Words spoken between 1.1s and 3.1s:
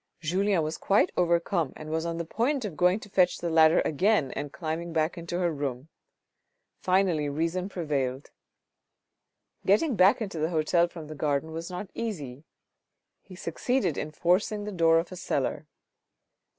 overcome and was on the point of going to